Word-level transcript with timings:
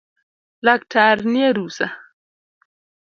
Laktar 0.65 1.17
nie 1.33 1.47
rusaa 1.59 1.91